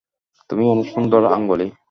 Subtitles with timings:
[0.49, 1.67] তুমি অনেক সুন্দর আজ্ঞলি।